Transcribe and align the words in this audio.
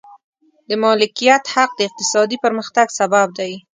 د 0.69 0.71
مالکیت 0.83 1.43
حق 1.53 1.71
د 1.75 1.79
اقتصادي 1.87 2.37
پرمختګ 2.43 2.87
سبب 2.99 3.27
دی. 3.39 3.53